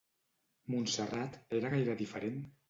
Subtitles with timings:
[0.75, 2.43] Montserrat era gaire diferent?